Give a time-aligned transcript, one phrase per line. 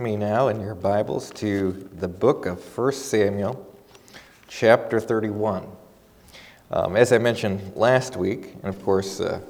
[0.00, 3.66] me now in your Bibles to the book of 1 Samuel,
[4.48, 5.66] chapter 31.
[6.70, 9.40] Um, as I mentioned last week, and of course, uh,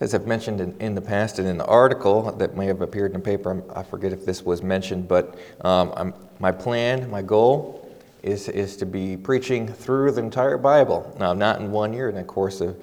[0.00, 3.12] as I've mentioned in, in, the past and in an article that may have appeared
[3.12, 7.96] in the paper, I forget if this was mentioned, but um, my plan, my goal,
[8.24, 11.14] is, is to be preaching through the entire Bible.
[11.20, 12.76] Now, not in one year, in the course of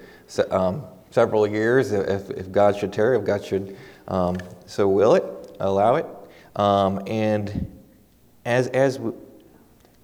[0.50, 3.76] um, several years, if, if God should tarry, if God should
[4.08, 5.24] um, so will it
[5.60, 6.06] allow it.
[6.56, 7.70] Um, and
[8.44, 9.00] as, as,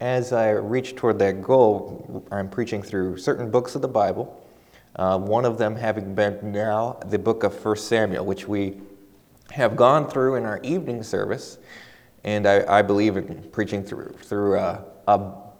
[0.01, 4.45] as I reach toward that goal, I'm preaching through certain books of the Bible.
[4.97, 8.81] Uh, one of them having been now the book of 1 Samuel, which we
[9.53, 11.59] have gone through in our evening service.
[12.25, 14.85] And I, I believe in preaching through, through a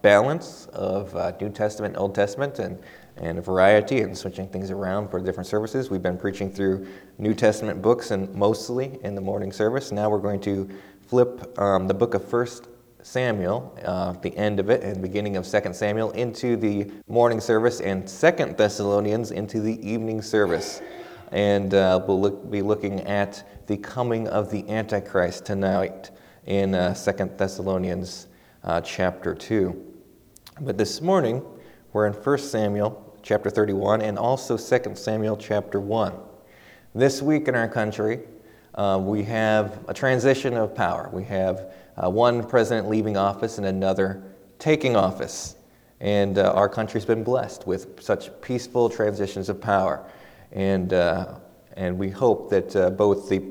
[0.03, 2.79] balance of uh, New Testament, Old Testament, and
[3.21, 5.91] and a variety and switching things around for different services.
[5.91, 6.89] We've been preaching through
[7.19, 9.93] New Testament books and mostly in the morning service.
[9.93, 10.69] Now we're going to
[11.07, 12.69] flip um, the book of First
[13.03, 17.81] Samuel, uh, the end of it and beginning of Second Samuel, into the morning service,
[17.81, 20.81] and Second Thessalonians into the evening service.
[21.31, 26.11] And uh, we'll look, be looking at the coming of the Antichrist tonight
[26.47, 28.29] in uh, Second Thessalonians
[28.65, 29.95] uh, chapter two.
[30.61, 31.43] But this morning
[31.93, 36.15] we're in First Samuel chapter 31, and also 2 Samuel chapter 1.
[36.95, 38.21] This week in our country,
[38.75, 41.11] uh, we have a transition of power.
[41.13, 44.23] We have uh, one president leaving office and another
[44.59, 45.57] taking office.
[46.01, 50.05] And uh, our country's been blessed with such peaceful transitions of power.
[50.53, 51.35] And, uh,
[51.77, 53.43] and we hope that uh, both the,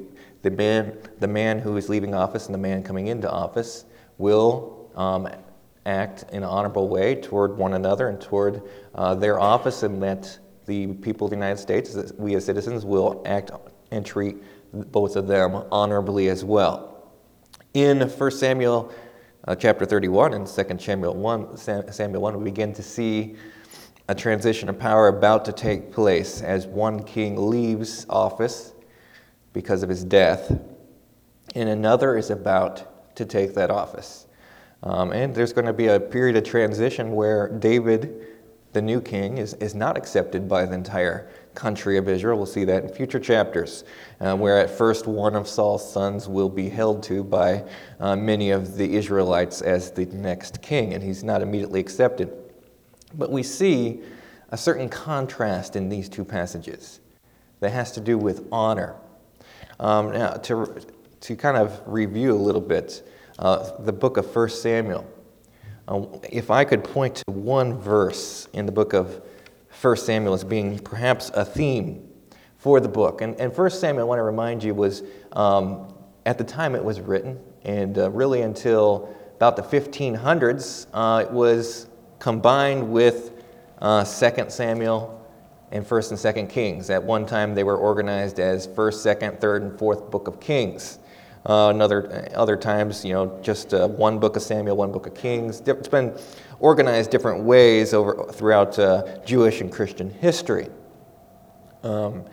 [0.42, 3.86] the, man, the man who is leaving office and the man coming into office
[4.18, 5.30] will um,
[5.90, 8.62] act in an honorable way toward one another and toward
[8.96, 13.22] uh, their office, and that the people of the United States, we as citizens, will
[13.26, 13.52] act
[13.92, 14.38] and treat
[14.72, 17.12] both of them honorably as well.
[17.74, 18.94] In 1 Samuel
[19.48, 23.36] uh, chapter 31 and 2 Samuel 1, Samuel 1, we begin to see
[24.08, 28.74] a transition of power about to take place as one king leaves office
[29.54, 30.52] because of his death,
[31.56, 34.28] and another is about to take that office.
[34.84, 38.28] Um, and there's going to be a period of transition where David,
[38.74, 42.38] the new king, is, is not accepted by the entire country of Israel.
[42.38, 43.84] We'll see that in future chapters,
[44.22, 47.64] uh, where at first one of Saul's sons will be held to by
[48.00, 52.32] uh, many of the Israelites as the next king, and he's not immediately accepted.
[53.16, 54.02] But we see
[54.52, 57.02] a certain contrast in these two passages
[57.60, 58.96] that has to do with honor.
[59.80, 60.82] Um, now, to,
[61.22, 63.08] to kind of review a little bit,
[63.40, 65.10] uh, the book of 1 Samuel.
[65.88, 69.22] Uh, if I could point to one verse in the book of
[69.82, 72.08] 1 Samuel as being perhaps a theme
[72.58, 75.94] for the book, and, and 1 Samuel, I want to remind you, was um,
[76.26, 81.32] at the time it was written, and uh, really until about the 1500s, uh, it
[81.32, 81.88] was
[82.20, 83.32] combined with
[83.82, 85.16] uh, 2 Samuel
[85.72, 86.90] and 1st and 2nd Kings.
[86.90, 91.00] At one time, they were organized as 1st, 2nd, 3rd, and 4th book of Kings.
[91.50, 91.70] Uh,
[92.36, 95.64] other times, you know, just uh, one book of Samuel, one book of Kings.
[95.66, 96.16] It's been
[96.60, 100.68] organized different ways over throughout uh, Jewish and Christian history.
[101.82, 102.24] Um,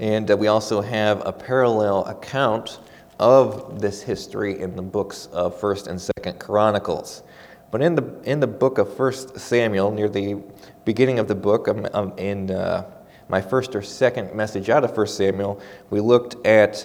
[0.00, 2.80] and uh, we also have a parallel account
[3.20, 7.22] of this history in the books of First and Second Chronicles.
[7.70, 10.42] But in the in the book of First Samuel, near the
[10.84, 12.90] beginning of the book, um, um, in uh,
[13.28, 15.60] my first or second message out of First Samuel,
[15.90, 16.84] we looked at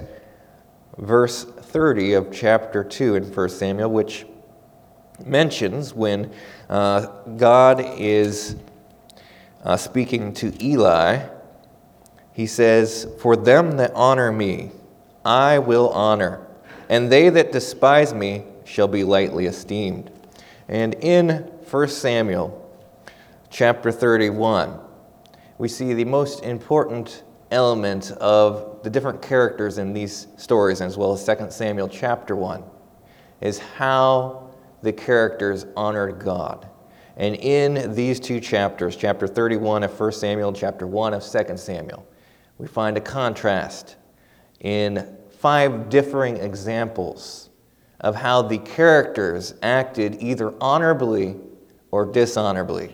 [0.97, 4.27] verse 30 of chapter 2 in 1 Samuel, which
[5.25, 6.31] mentions when
[6.69, 8.55] uh, God is
[9.63, 11.27] uh, speaking to Eli,
[12.31, 14.69] he says, For them that honor me,
[15.25, 16.45] I will honor,
[16.89, 20.11] and they that despise me shall be lightly esteemed.
[20.67, 21.29] And in
[21.71, 22.71] 1 Samuel
[23.49, 24.79] chapter 31,
[25.57, 31.13] we see the most important element of the different characters in these stories, as well
[31.13, 32.63] as 2 Samuel chapter 1,
[33.41, 34.51] is how
[34.81, 36.69] the characters honored God.
[37.15, 42.05] And in these two chapters, chapter 31 of 1 Samuel chapter 1 of 2 Samuel,
[42.57, 43.95] we find a contrast
[44.59, 47.49] in five differing examples
[48.01, 51.37] of how the characters acted either honorably
[51.91, 52.93] or dishonorably,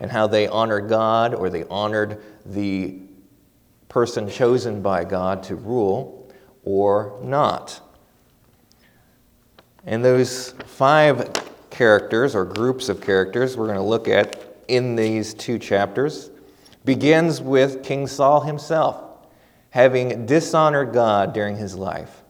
[0.00, 3.00] and how they honored God or they honored the
[3.94, 6.28] person chosen by God to rule
[6.64, 7.80] or not.
[9.86, 11.30] And those five
[11.70, 16.30] characters or groups of characters we're going to look at in these two chapters
[16.84, 19.28] begins with King Saul himself,
[19.70, 22.24] having dishonored God during his life.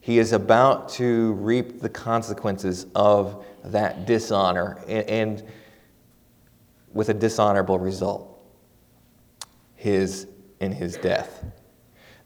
[0.00, 5.44] He is about to reap the consequences of that dishonor and, and
[6.94, 8.32] with a dishonorable result
[9.82, 10.28] his
[10.62, 11.44] in his death.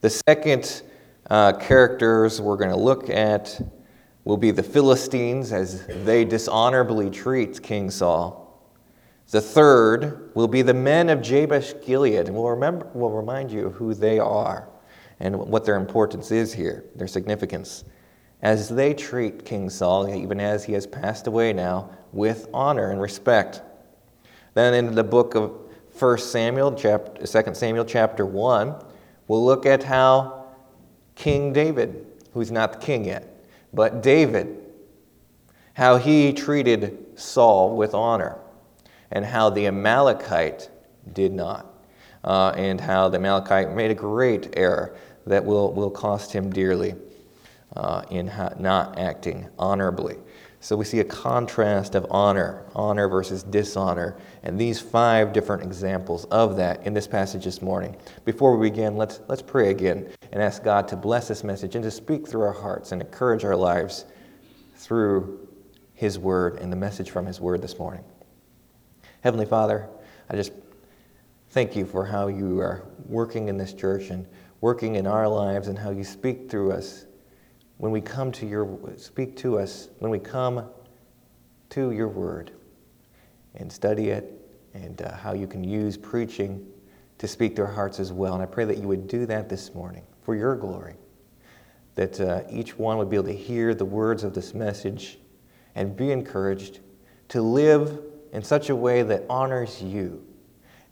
[0.02, 0.82] The second
[1.30, 3.60] uh, characters we're going to look at
[4.24, 8.42] will be the Philistines as they dishonorably treat King Saul.
[9.30, 13.66] The third will be the men of Jabesh Gilead, and we'll, remember, we'll remind you
[13.66, 14.68] of who they are
[15.18, 17.84] and what their importance is here, their significance,
[18.42, 23.00] as they treat King Saul, even as he has passed away now, with honor and
[23.00, 23.62] respect.
[24.54, 25.65] Then in the book of
[25.98, 28.74] 1 Samuel, chapter, 2 Samuel chapter 1,
[29.28, 30.44] we'll look at how
[31.14, 32.04] King David,
[32.34, 33.26] who's not the king yet,
[33.72, 34.62] but David,
[35.72, 38.38] how he treated Saul with honor,
[39.10, 40.68] and how the Amalekite
[41.14, 41.66] did not,
[42.24, 44.96] uh, and how the Amalekite made a great error
[45.26, 46.94] that will, will cost him dearly
[47.74, 48.26] uh, in
[48.58, 50.16] not acting honorably.
[50.66, 56.24] So we see a contrast of honor, honor versus dishonor, and these five different examples
[56.24, 57.94] of that in this passage this morning.
[58.24, 61.84] Before we begin, let's, let's pray again and ask God to bless this message and
[61.84, 64.06] to speak through our hearts and encourage our lives
[64.74, 65.46] through
[65.94, 68.02] His Word and the message from His Word this morning.
[69.20, 69.88] Heavenly Father,
[70.28, 70.50] I just
[71.50, 74.26] thank you for how you are working in this church and
[74.60, 77.05] working in our lives and how you speak through us
[77.78, 80.68] when we come to your speak to us when we come
[81.70, 82.52] to your word
[83.56, 84.32] and study it
[84.74, 86.66] and uh, how you can use preaching
[87.18, 88.34] to speak our hearts as well.
[88.34, 90.96] And i pray that you would do that this morning for your glory
[91.94, 95.18] that uh, each one would be able to hear the words of this message
[95.74, 96.80] and be encouraged
[97.28, 98.00] to live
[98.32, 100.22] in such a way that honors you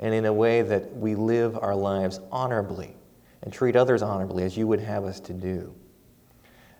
[0.00, 2.96] and in a way that we live our lives honorably
[3.42, 5.74] and treat others honorably as you would have us to do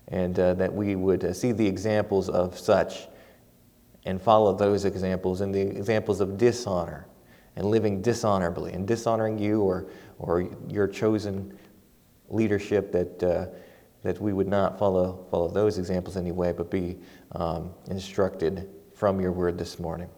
[0.09, 3.09] and uh, that we would uh, see the examples of such
[4.05, 7.06] and follow those examples and the examples of dishonor
[7.56, 9.87] and living dishonorably and dishonoring you or,
[10.19, 11.56] or your chosen
[12.29, 13.47] leadership that, uh,
[14.03, 16.97] that we would not follow, follow those examples anyway, but be
[17.33, 20.09] um, instructed from your word this morning.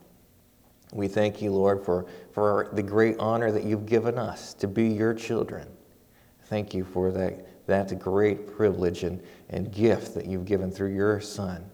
[0.92, 4.88] We thank you, Lord, for, for the great honor that you've given us to be
[4.88, 5.68] your children.
[6.44, 10.94] Thank you for that that's a great privilege and, and gift that you've given through
[10.94, 11.64] your Son,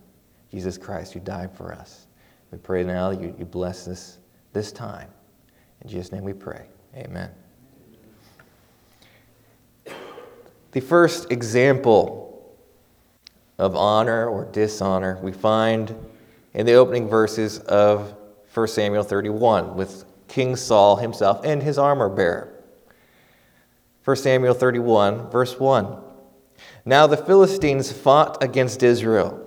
[0.50, 2.06] Jesus Christ, who died for us.
[2.50, 4.18] We pray now that you, you bless this,
[4.52, 5.08] this time.
[5.82, 6.66] In Jesus' name we pray.
[6.96, 7.30] Amen.
[10.72, 12.56] The first example
[13.58, 15.94] of honor or dishonor we find
[16.54, 18.14] in the opening verses of
[18.54, 22.51] 1 Samuel 31 with King Saul himself and his armor bearer.
[24.04, 25.96] 1 Samuel 31, verse 1.
[26.84, 29.40] Now the Philistines fought against Israel,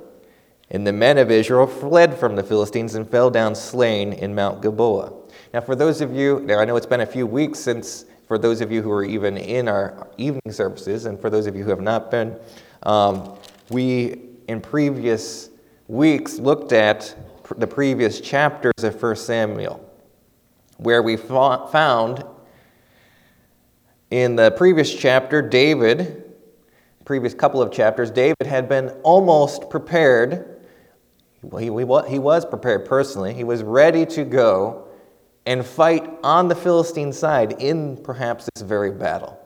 [0.72, 4.62] and the men of Israel fled from the Philistines and fell down slain in Mount
[4.62, 5.12] Gilboa.
[5.54, 8.38] Now, for those of you, now I know it's been a few weeks since, for
[8.38, 11.64] those of you who are even in our evening services, and for those of you
[11.64, 12.38] who have not been,
[12.84, 13.38] um,
[13.70, 15.50] we in previous
[15.88, 17.14] weeks looked at
[17.58, 19.82] the previous chapters of 1 Samuel,
[20.78, 22.24] where we found
[24.12, 26.24] in the previous chapter, David,
[27.06, 30.66] previous couple of chapters, David had been almost prepared.
[31.42, 33.34] Well, he, he was prepared personally.
[33.34, 34.88] He was ready to go
[35.46, 39.40] and fight on the Philistine side in perhaps this very battle.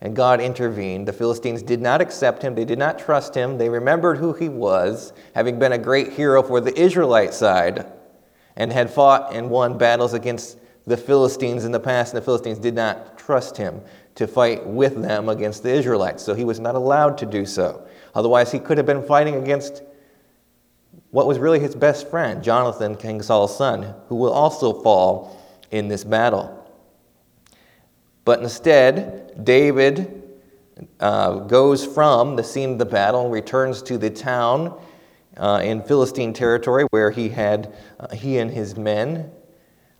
[0.00, 1.08] And God intervened.
[1.08, 3.58] The Philistines did not accept him, they did not trust him.
[3.58, 7.90] They remembered who he was, having been a great hero for the Israelite side,
[8.56, 12.58] and had fought and won battles against the Philistines in the past, and the Philistines
[12.58, 13.80] did not trust him
[14.14, 16.22] to fight with them against the Israelites.
[16.24, 17.86] So he was not allowed to do so.
[18.14, 19.82] Otherwise, he could have been fighting against
[21.10, 25.40] what was really his best friend, Jonathan, King Saul's son, who will also fall
[25.70, 26.54] in this battle.
[28.24, 30.22] But instead, David
[31.00, 34.78] uh, goes from the scene of the battle, returns to the town
[35.36, 39.30] uh, in Philistine territory where he had uh, he and his men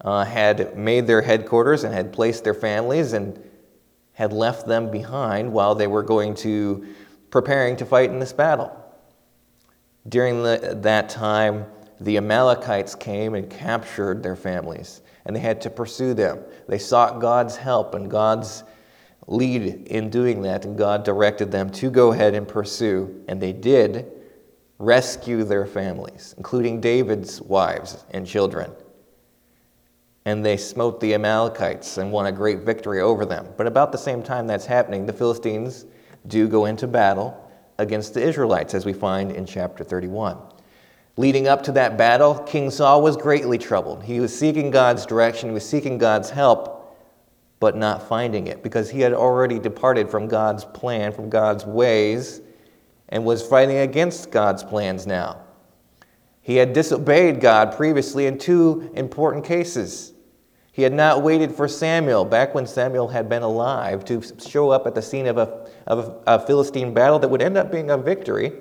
[0.09, 3.39] uh, had made their headquarters and had placed their families and
[4.15, 6.87] had left them behind while they were going to
[7.29, 8.75] preparing to fight in this battle.
[10.09, 11.67] During the, that time,
[12.01, 16.39] the Amalekites came and captured their families, and they had to pursue them.
[16.69, 18.65] They sought God's help and God's
[19.27, 23.53] lead in doing that, and God directed them to go ahead and pursue, and they
[23.53, 24.11] did
[24.79, 28.73] rescue their families, including David's wives and children
[30.29, 33.49] and they smote the Amalekites and won a great victory over them.
[33.57, 35.87] But about the same time that's happening, the Philistines
[36.27, 40.37] do go into battle against the Israelites, as we find in chapter 31.
[41.17, 44.05] Leading up to that battle, King Saul was greatly troubled.
[44.05, 46.95] He was seeking God's direction, he was seeking God's help,
[47.59, 52.43] but not finding it because he had already departed from God's plan, from God's ways,
[53.09, 55.41] and was fighting against God's plans now.
[56.43, 60.13] He had disobeyed God previously in two important cases.
[60.79, 64.87] He had not waited for Samuel, back when Samuel had been alive, to show up
[64.87, 67.99] at the scene of a, of a, Philistine battle that would end up being a
[67.99, 68.53] victory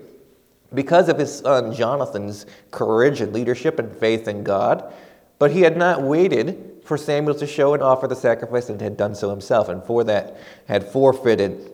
[0.73, 4.91] because of his son Jonathan's courage and leadership and faith in God,
[5.37, 8.97] but he had not waited for Samuel to show and offer the sacrifice and had
[8.97, 11.71] done so himself, and for that had forfeited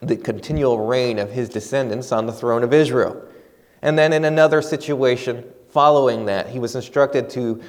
[0.00, 3.22] the continual reign of his descendants on the throne of Israel.
[3.82, 7.62] And then in another situation following that, he was instructed to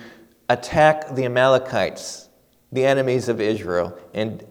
[0.50, 2.30] attack the Amalekites,
[2.72, 4.46] the enemies of Israel, and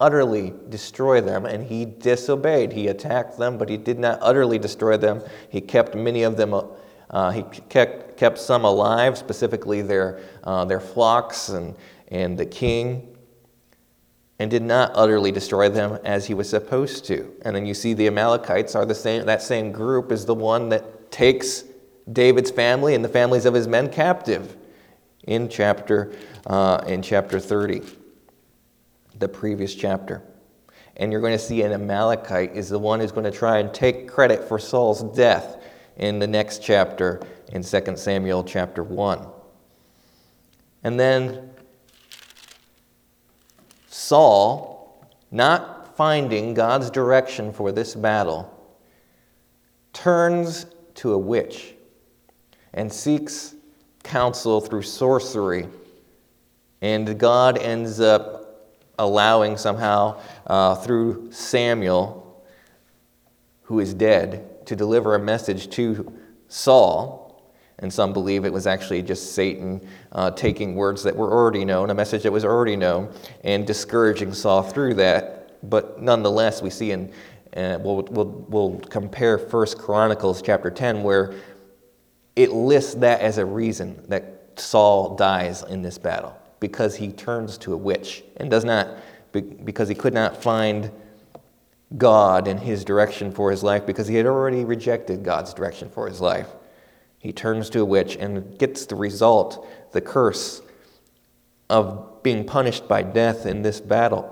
[0.00, 2.72] utterly destroy them, and he disobeyed.
[2.72, 5.22] He attacked them, but he did not utterly destroy them.
[5.50, 6.54] He kept many of them,
[7.10, 11.76] uh, he kept, kept some alive, specifically their, uh, their flocks and,
[12.08, 13.16] and the king,
[14.38, 17.32] and did not utterly destroy them as he was supposed to.
[17.42, 20.70] And then you see the Amalekites are the same, that same group is the one
[20.70, 21.64] that takes
[22.12, 24.56] David's family and the families of his men captive
[25.26, 26.14] in chapter,
[26.46, 27.82] uh, in chapter 30
[29.18, 30.22] the previous chapter.
[30.96, 33.72] And you're going to see an Amalekite is the one who's going to try and
[33.72, 35.62] take credit for Saul's death
[35.96, 37.20] in the next chapter,
[37.52, 39.26] in 2 Samuel chapter 1.
[40.82, 41.50] And then
[43.88, 48.50] Saul, not finding God's direction for this battle,
[49.92, 50.66] turns
[50.96, 51.74] to a witch
[52.72, 53.53] and seeks
[54.04, 55.66] counsel through sorcery.
[56.80, 58.44] And God ends up
[58.98, 62.44] allowing somehow uh, through Samuel,
[63.62, 66.12] who is dead, to deliver a message to
[66.48, 67.52] Saul.
[67.80, 71.90] And some believe it was actually just Satan uh, taking words that were already known,
[71.90, 75.58] a message that was already known, and discouraging Saul through that.
[75.68, 77.12] But nonetheless, we see in,
[77.56, 81.34] uh, we'll, we'll, we'll compare First Chronicles chapter 10, where
[82.36, 87.58] it lists that as a reason that Saul dies in this battle because he turns
[87.58, 88.88] to a witch and does not,
[89.32, 90.90] because he could not find
[91.96, 96.08] God and his direction for his life because he had already rejected God's direction for
[96.08, 96.48] his life.
[97.18, 100.62] He turns to a witch and gets the result, the curse
[101.70, 104.30] of being punished by death in this battle.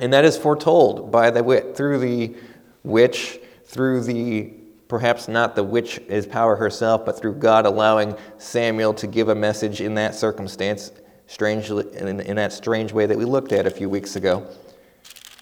[0.00, 2.34] And that is foretold by the witch, through the
[2.82, 4.52] witch, through the
[4.90, 9.34] perhaps not the witch is power herself, but through God allowing Samuel to give a
[9.34, 10.90] message in that circumstance
[11.28, 14.46] strangely, in, in that strange way that we looked at a few weeks ago,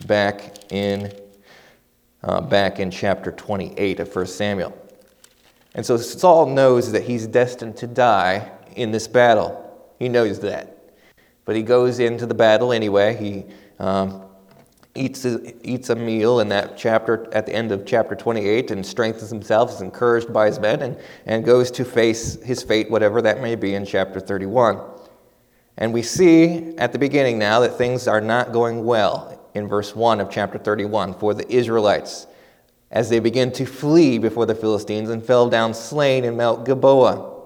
[0.07, 1.11] back in,
[2.23, 4.77] uh, back in chapter 28 of 1 Samuel.
[5.75, 9.65] And so Saul knows that he's destined to die in this battle.
[9.99, 10.77] He knows that.
[11.47, 13.17] But he goes into the battle anyway.
[13.17, 13.47] He
[13.79, 14.28] um,
[14.99, 15.27] eats,
[15.63, 19.73] eats a meal in that chapter at the end of chapter 28 and strengthens himself,
[19.73, 23.55] is encouraged by his men, and, and goes to face his fate, whatever that may
[23.55, 24.81] be, in chapter 31.
[25.77, 29.95] And we see at the beginning now that things are not going well in verse
[29.95, 32.27] 1 of chapter 31 for the Israelites
[32.91, 37.37] as they begin to flee before the Philistines and fell down slain in Mount Gilboa.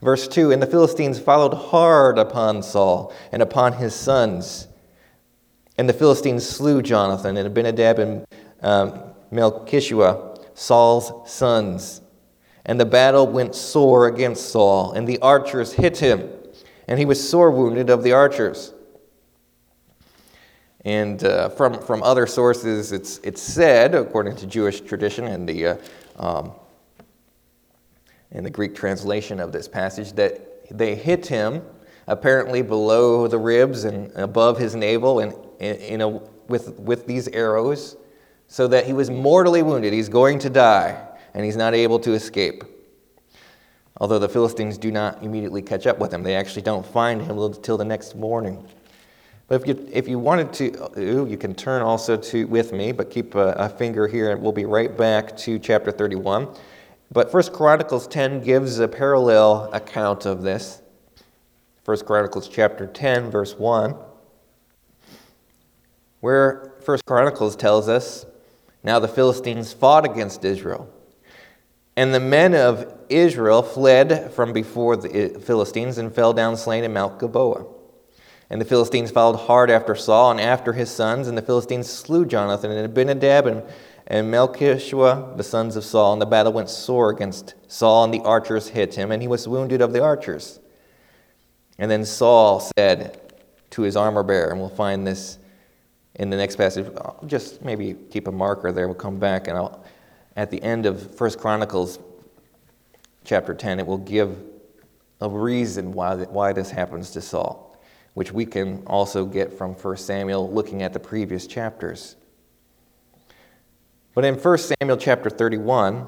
[0.00, 4.67] Verse 2 And the Philistines followed hard upon Saul and upon his sons.
[5.78, 8.26] And the Philistines slew Jonathan and Abinadab and
[8.62, 9.00] um,
[9.32, 12.02] Melchishua, Saul's sons.
[12.66, 16.28] And the battle went sore against Saul, and the archers hit him
[16.88, 18.72] and he was sore wounded of the archers.
[20.84, 25.66] And uh, from, from other sources, it's, it's said, according to Jewish tradition and the,
[25.66, 25.76] uh,
[26.16, 26.52] um,
[28.30, 31.62] in the Greek translation of this passage, that they hit him
[32.06, 37.96] apparently below the ribs and above his navel and, in a, with, with these arrows
[38.46, 39.92] so that he was mortally wounded.
[39.92, 42.64] He's going to die and he's not able to escape
[44.00, 46.22] although the Philistines do not immediately catch up with him.
[46.22, 48.64] They actually don't find him until the next morning.
[49.48, 53.10] But if you, if you wanted to, you can turn also to with me, but
[53.10, 56.48] keep a, a finger here, and we'll be right back to chapter 31.
[57.10, 60.82] But First Chronicles 10 gives a parallel account of this.
[61.82, 63.96] First Chronicles chapter 10, verse 1,
[66.20, 68.26] where First Chronicles tells us,
[68.82, 70.92] Now the Philistines fought against Israel.
[71.96, 76.92] And the men of Israel fled from before the Philistines and fell down slain in
[76.92, 77.66] Mount Gilboa.
[78.50, 82.24] And the Philistines followed hard after Saul and after his sons, and the Philistines slew
[82.24, 83.62] Jonathan and Abinadab and
[84.10, 88.22] and Malchishua, the sons of Saul, and the battle went sore against Saul, and the
[88.22, 90.60] archers hit him, and he was wounded of the archers.
[91.78, 93.20] And then Saul said
[93.70, 95.38] to his armor bearer, and we'll find this
[96.18, 96.86] in the next passage.
[96.96, 98.86] I'll just maybe keep a marker there.
[98.86, 99.84] We'll come back, and I'll,
[100.36, 101.98] at the end of First Chronicles
[103.24, 104.36] chapter 10, it will give
[105.20, 107.76] a reason why, why this happens to Saul,
[108.14, 112.16] which we can also get from 1 Samuel looking at the previous chapters.
[114.14, 116.06] But in 1 Samuel chapter 31,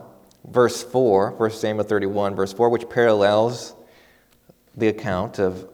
[0.49, 3.75] verse 4, 1 Samuel 31, verse 4, which parallels
[4.77, 5.69] the account of,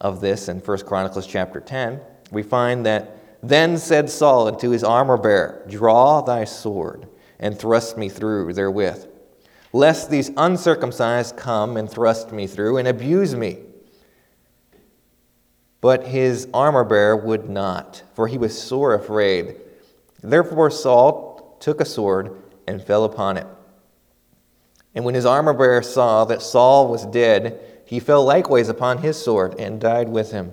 [0.00, 2.00] of this in 1 Chronicles chapter 10,
[2.30, 7.06] we find that then said Saul unto his armor bearer, Draw thy sword
[7.38, 9.08] and thrust me through therewith
[9.74, 13.58] lest these uncircumcised come and thrust me through and abuse me.
[15.80, 19.56] But his armor bearer would not, for he was sore afraid.
[20.22, 23.48] Therefore Saul took a sword and fell upon it.
[24.94, 29.20] And when his armor bearer saw that Saul was dead, he fell likewise upon his
[29.20, 30.52] sword and died with him.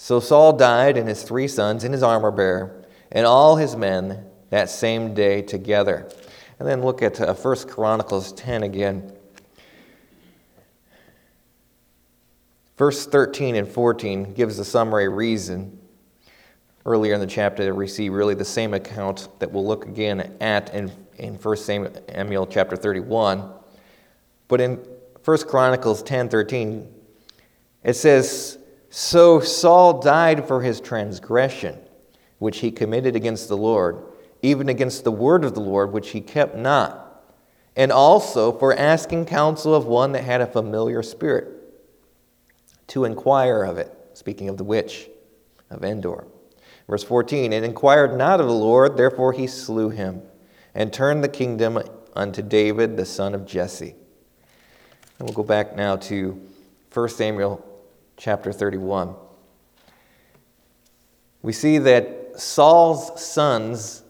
[0.00, 4.24] So Saul died, and his three sons, and his armor bearer, and all his men
[4.48, 6.08] that same day together.
[6.60, 9.12] And then look at uh, 1 Chronicles 10 again.
[12.76, 15.80] Verse 13 and 14 gives a summary reason.
[16.86, 20.72] Earlier in the chapter, we see really the same account that we'll look again at
[20.72, 23.50] in, in 1 Samuel chapter 31.
[24.46, 24.76] But in
[25.24, 26.88] 1 Chronicles 10 13,
[27.82, 28.57] it says,
[28.90, 31.78] So Saul died for his transgression,
[32.38, 34.02] which he committed against the Lord
[34.42, 37.24] even against the word of the Lord, which he kept not,
[37.76, 41.48] and also for asking counsel of one that had a familiar spirit,
[42.88, 45.08] to inquire of it, speaking of the witch
[45.70, 46.26] of Endor.
[46.88, 50.22] Verse 14, and inquired not of the Lord, therefore he slew him,
[50.74, 51.78] and turned the kingdom
[52.14, 53.94] unto David, the son of Jesse.
[55.18, 56.40] And we'll go back now to
[56.94, 57.64] 1 Samuel
[58.18, 59.14] chapter 31.
[61.40, 64.02] We see that Saul's sons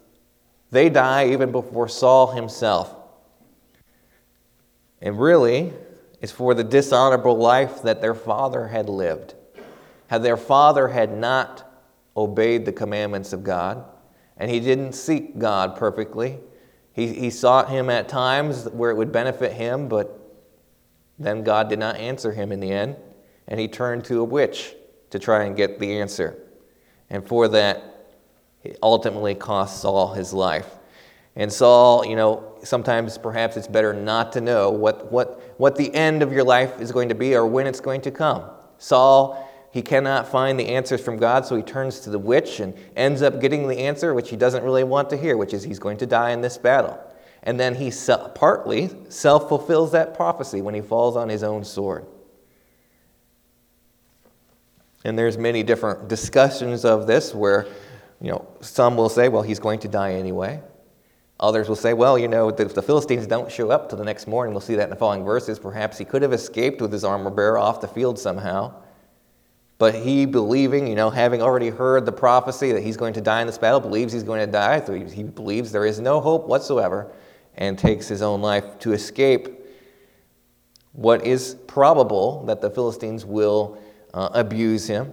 [0.71, 2.95] they die even before Saul himself.
[5.01, 5.73] And really,
[6.21, 9.35] it's for the dishonorable life that their father had lived.
[10.09, 11.65] Had their father had not
[12.17, 13.85] obeyed the commandments of God,
[14.37, 16.39] and he didn't seek God perfectly,
[16.93, 20.19] he, he sought him at times where it would benefit him, but
[21.19, 22.97] then God did not answer him in the end,
[23.49, 24.75] and he turned to a witch
[25.11, 26.39] to try and get the answer.
[27.11, 28.15] And for that,
[28.63, 30.69] it ultimately cost Saul his life.
[31.35, 35.93] And Saul, you know, sometimes perhaps it's better not to know what, what, what the
[35.95, 38.43] end of your life is going to be or when it's going to come.
[38.77, 42.75] Saul, he cannot find the answers from God, so he turns to the witch and
[42.97, 45.79] ends up getting the answer, which he doesn't really want to hear, which is he's
[45.79, 46.99] going to die in this battle.
[47.45, 47.93] And then he
[48.35, 52.05] partly self fulfills that prophecy when he falls on his own sword.
[55.05, 57.67] And there's many different discussions of this where
[58.21, 60.61] you know, some will say, well, he's going to die anyway.
[61.41, 64.27] Others will say, well, you know, if the Philistines don't show up till the next
[64.27, 65.59] morning, we'll see that in the following verses.
[65.59, 68.75] Perhaps he could have escaped with his armor bearer off the field somehow.
[69.79, 73.41] But he, believing, you know, having already heard the prophecy that he's going to die
[73.41, 74.85] in this battle, believes he's going to die.
[74.85, 77.13] So he believes there is no hope whatsoever
[77.57, 79.49] and takes his own life to escape
[80.93, 83.81] what is probable that the Philistines will
[84.15, 85.13] uh, abuse him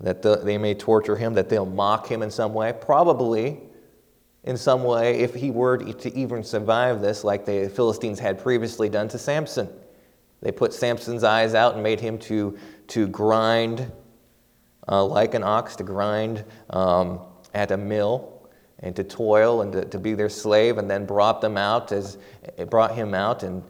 [0.00, 2.72] that the, they may torture him, that they'll mock him in some way.
[2.72, 3.60] Probably
[4.44, 8.88] in some way, if he were to even survive this, like the Philistines had previously
[8.88, 9.68] done to Samson.
[10.40, 13.92] They put Samson's eyes out and made him to, to grind
[14.88, 17.20] uh, like an ox, to grind um,
[17.52, 21.42] at a mill and to toil and to, to, be their slave, and then brought
[21.42, 22.16] them out as
[22.56, 23.62] it brought him out and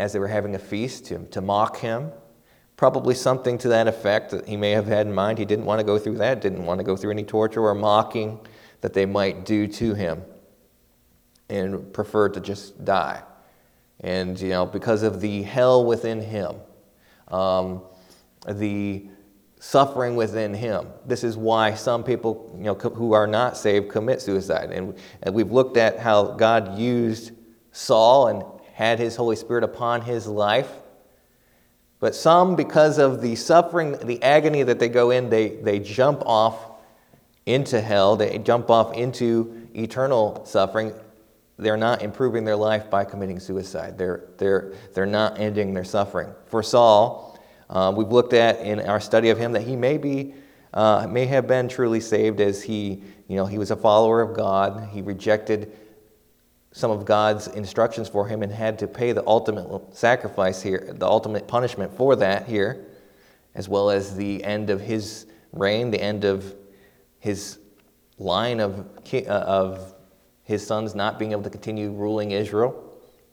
[0.00, 2.10] as they were having a feast to, to mock him
[2.80, 5.36] Probably something to that effect that he may have had in mind.
[5.36, 7.74] He didn't want to go through that, didn't want to go through any torture or
[7.74, 8.40] mocking
[8.80, 10.22] that they might do to him,
[11.50, 13.22] and preferred to just die.
[14.00, 16.56] And, you know, because of the hell within him,
[17.28, 17.82] um,
[18.48, 19.10] the
[19.58, 20.86] suffering within him.
[21.04, 24.70] This is why some people, you know, who are not saved commit suicide.
[24.70, 27.32] And, and we've looked at how God used
[27.72, 28.42] Saul and
[28.80, 30.70] had his Holy Spirit upon his life
[32.00, 36.22] but some, because of the suffering, the agony that they go in, they, they jump
[36.24, 36.58] off
[37.44, 40.94] into hell, they jump off into eternal suffering.
[41.58, 43.98] They're not improving their life by committing suicide.
[43.98, 46.30] They're, they're, they're not ending their suffering.
[46.46, 47.38] For Saul,
[47.68, 50.32] uh, we've looked at in our study of him that he may, be,
[50.72, 54.34] uh, may have been truly saved as he you know, he was a follower of
[54.34, 54.88] God.
[54.90, 55.70] He rejected
[56.72, 61.06] some of God's instructions for him and had to pay the ultimate sacrifice here, the
[61.06, 62.86] ultimate punishment for that here,
[63.54, 66.54] as well as the end of his reign, the end of
[67.18, 67.58] his
[68.18, 69.94] line of, uh, of
[70.44, 72.86] his sons not being able to continue ruling Israel.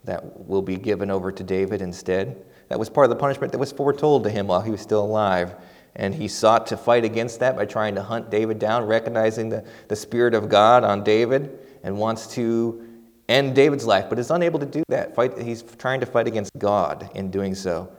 [0.03, 2.45] That will be given over to David instead.
[2.69, 5.03] That was part of the punishment that was foretold to him while he was still
[5.03, 5.55] alive.
[5.95, 9.65] And he sought to fight against that by trying to hunt David down, recognizing the,
[9.87, 12.86] the Spirit of God on David, and wants to
[13.29, 15.15] end David's life, but is unable to do that.
[15.15, 17.91] Fight, he's trying to fight against God in doing so.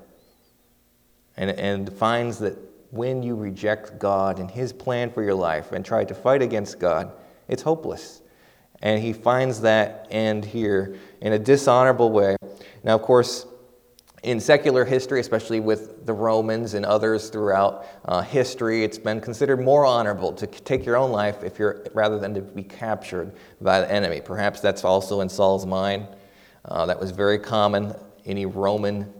[1.37, 2.59] And, and finds that
[2.91, 6.79] when you reject God and His plan for your life and try to fight against
[6.79, 7.13] God,
[7.49, 8.23] it's hopeless.
[8.81, 12.37] And he finds that end here in a dishonorable way.
[12.85, 13.47] Now, of course,
[14.23, 19.59] in secular history, especially with the Romans and others throughout uh, history, it's been considered
[19.59, 23.81] more honorable to take your own life if you're rather than to be captured by
[23.81, 24.21] the enemy.
[24.21, 26.09] Perhaps that's also in Saul's mind.
[26.65, 27.95] Uh, that was very common.
[28.27, 29.13] Any Roman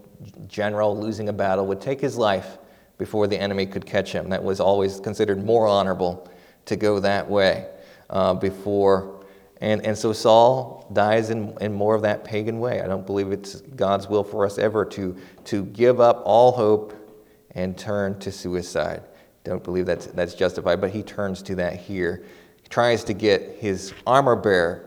[0.49, 2.59] general losing a battle would take his life
[2.99, 4.29] before the enemy could catch him.
[4.31, 6.29] That was always considered more honorable
[6.67, 7.69] to go that way
[8.11, 9.18] uh, before
[9.61, 12.81] and, and so Saul dies in, in more of that pagan way.
[12.81, 15.17] I don't believe it's God's will for us ever to,
[15.47, 16.95] to give up all hope
[17.53, 19.03] and turn to suicide.
[19.43, 22.25] Don't believe that's, that's justified, but he turns to that here.
[22.63, 24.85] He tries to get his armor bearer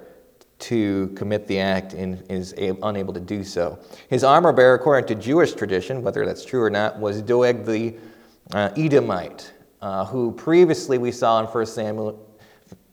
[0.60, 2.53] to commit the act and is
[2.84, 3.79] unable to do so.
[4.10, 7.95] His armor bearer, according to Jewish tradition, whether that's true or not, was Doeg the
[8.53, 12.31] uh, Edomite, uh, who previously we saw in 1 Samuel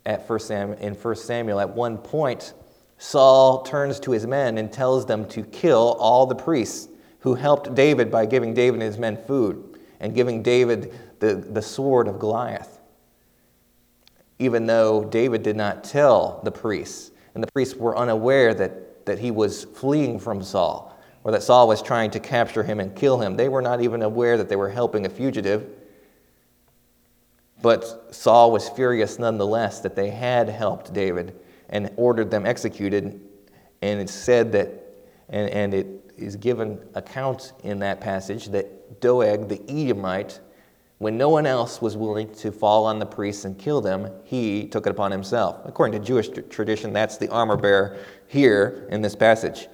[0.08, 2.54] at first Sam, in 1 Samuel, at one point,
[2.96, 6.88] Saul turns to his men and tells them to kill all the priests
[7.20, 11.60] who helped David by giving David and his men food and giving David the, the
[11.60, 12.80] sword of Goliath.
[14.38, 19.18] Even though David did not tell the priests, and the priests were unaware that, that
[19.18, 23.20] he was fleeing from Saul or that Saul was trying to capture him and kill
[23.20, 23.36] him.
[23.36, 25.68] They were not even aware that they were helping a fugitive.
[27.60, 31.38] But Saul was furious nonetheless that they had helped David
[31.70, 33.20] and ordered them executed.
[33.82, 34.70] And it said that,
[35.28, 40.40] and, and it is given account in that passage that Doeg the Edomite,
[40.98, 44.66] when no one else was willing to fall on the priests and kill them, he
[44.66, 45.60] took it upon himself.
[45.64, 49.68] According to Jewish tradition, that's the armor bearer here in this passage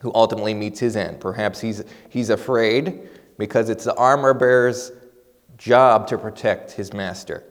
[0.00, 1.20] who ultimately meets his end.
[1.20, 4.92] Perhaps he's, he's afraid because it's the armor bearer's
[5.60, 7.44] job to protect his master.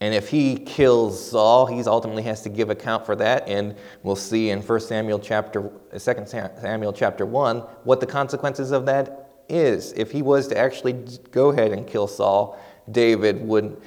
[0.00, 3.48] And if he kills Saul, he ultimately has to give account for that.
[3.48, 8.70] And we'll see in 1 Samuel chapter, uh, 2 Samuel chapter 1 what the consequences
[8.70, 9.92] of that is.
[9.92, 10.92] If he was to actually
[11.30, 12.58] go ahead and kill Saul,
[12.90, 13.80] David would,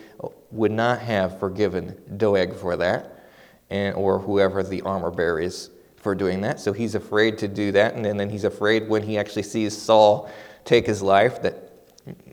[0.52, 3.30] would not have forgiven Doeg for that,
[3.70, 6.60] and, or whoever the armor bearer is for doing that.
[6.60, 7.94] So he's afraid to do that.
[7.96, 10.30] And then he's afraid when he actually sees Saul
[10.66, 11.67] take his life that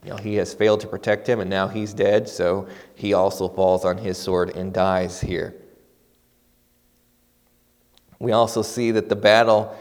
[0.05, 3.49] you know, he has failed to protect him, and now he's dead, so he also
[3.49, 5.55] falls on his sword and dies here.
[8.19, 9.77] We also see that the battle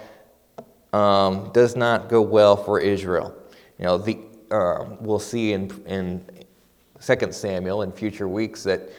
[0.93, 3.35] um, does not go well for Israel.
[3.77, 6.25] You know, the, uh, we'll see in, in
[7.01, 8.89] 2 Samuel in future weeks that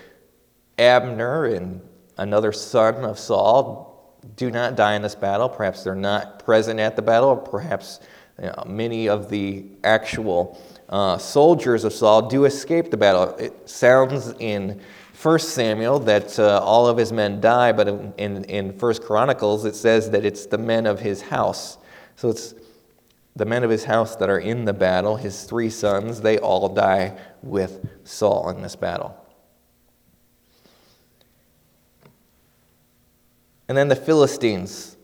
[0.78, 1.80] Abner and
[2.18, 5.48] another son of Saul do not die in this battle.
[5.48, 8.00] Perhaps they're not present at the battle, perhaps
[8.38, 10.60] you know, many of the actual
[10.94, 13.34] uh, soldiers of Saul do escape the battle.
[13.34, 14.80] It sounds in
[15.20, 19.64] 1 Samuel that uh, all of his men die, but in, in, in 1 Chronicles
[19.64, 21.78] it says that it's the men of his house.
[22.14, 22.54] So it's
[23.34, 26.68] the men of his house that are in the battle, his three sons, they all
[26.68, 29.16] die with Saul in this battle.
[33.66, 34.96] And then the Philistines,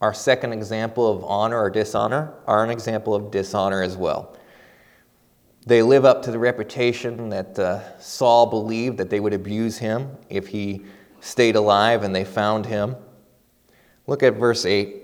[0.00, 4.34] our second example of honor or dishonor, are an example of dishonor as well.
[5.66, 10.16] They live up to the reputation that uh, Saul believed that they would abuse him
[10.30, 10.82] if he
[11.20, 12.96] stayed alive and they found him.
[14.06, 14.96] Look at verse 8.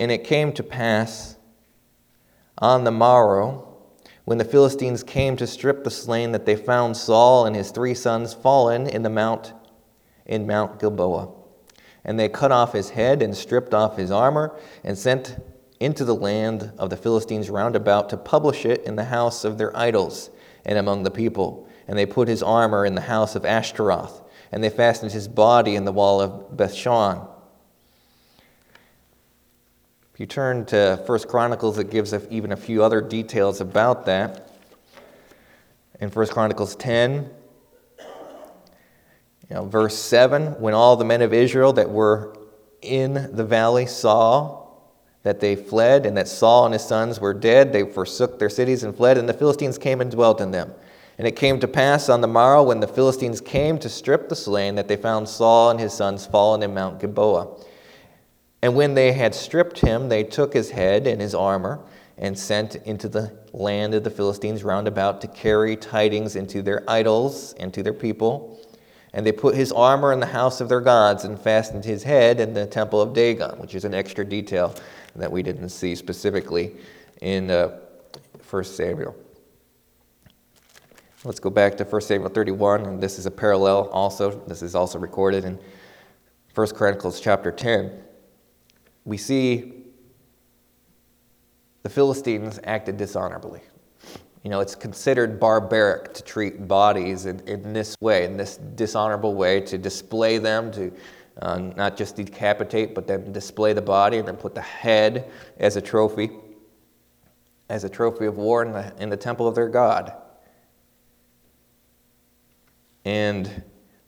[0.00, 1.36] And it came to pass
[2.58, 3.68] on the morrow,
[4.24, 7.94] when the Philistines came to strip the slain, that they found Saul and his three
[7.94, 9.52] sons fallen in the mount
[10.26, 11.32] in Mount Gilboa.
[12.04, 15.36] And they cut off his head and stripped off his armor and sent
[15.82, 19.58] into the land of the Philistines round about to publish it in the house of
[19.58, 20.30] their idols
[20.64, 21.68] and among the people.
[21.88, 25.74] And they put his armor in the house of Ashtaroth, and they fastened his body
[25.74, 27.28] in the wall of Bethshan.
[30.14, 34.50] If you turn to First Chronicles, it gives even a few other details about that.
[36.00, 37.30] in 1 Chronicles 10,
[39.48, 42.36] you know, verse 7 when all the men of Israel that were
[42.80, 44.61] in the valley saw
[45.22, 48.82] that they fled and that Saul and his sons were dead, they forsook their cities
[48.82, 50.72] and fled, and the Philistines came and dwelt in them.
[51.18, 54.36] And it came to pass on the morrow when the Philistines came to strip the
[54.36, 57.48] slain that they found Saul and his sons fallen in Mount Gilboa.
[58.62, 61.80] And when they had stripped him, they took his head and his armor
[62.18, 66.82] and sent into the land of the Philistines round about to carry tidings into their
[66.88, 68.60] idols and to their people.
[69.12, 72.40] And they put his armor in the house of their gods and fastened his head
[72.40, 74.74] in the temple of Dagon, which is an extra detail
[75.16, 76.76] that we didn't see specifically
[77.20, 77.78] in uh,
[78.48, 79.16] 1 Samuel.
[81.24, 84.30] Let's go back to 1 Samuel 31, and this is a parallel also.
[84.46, 85.58] This is also recorded in
[86.54, 87.92] 1 Chronicles chapter 10.
[89.04, 89.84] We see
[91.82, 93.60] the Philistines acted dishonorably.
[94.42, 99.34] You know, it's considered barbaric to treat bodies in, in this way, in this dishonorable
[99.34, 100.92] way, to display them, to
[101.40, 105.76] uh, not just decapitate, but then display the body and then put the head as
[105.76, 106.30] a trophy,
[107.68, 110.12] as a trophy of war in the, in the temple of their God.
[113.04, 113.64] And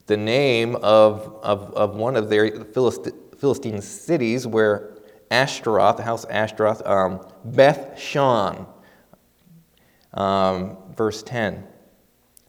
[0.07, 4.99] the name of, of, of one of their Philistine cities where
[5.31, 8.67] Ashtaroth, the house Ashtaroth, um, Beth Shan,
[10.13, 11.67] um, verse 10.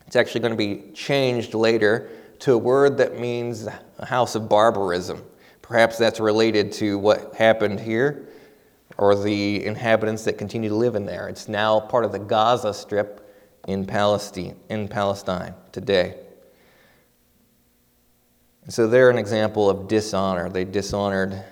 [0.05, 3.67] It's actually going to be changed later to a word that means
[3.97, 5.23] a house of barbarism.
[5.61, 8.27] Perhaps that's related to what happened here
[8.97, 11.27] or the inhabitants that continue to live in there.
[11.27, 13.21] It's now part of the Gaza Strip
[13.67, 16.15] in Palestine, in Palestine today.
[18.69, 20.49] So they're an example of dishonor.
[20.49, 21.43] They dishonored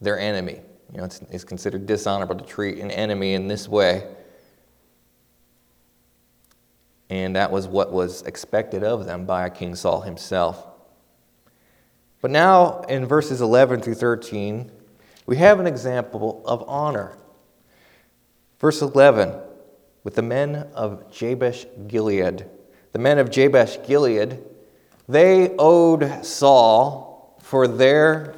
[0.00, 0.60] their enemy.
[0.92, 4.06] You know, it's, it's considered dishonorable to treat an enemy in this way.
[7.14, 10.66] And that was what was expected of them by King Saul himself.
[12.20, 14.72] But now, in verses 11 through 13,
[15.24, 17.16] we have an example of honor.
[18.58, 19.32] Verse 11
[20.02, 22.46] with the men of Jabesh Gilead.
[22.90, 24.42] The men of Jabesh Gilead,
[25.08, 28.34] they owed Saul for their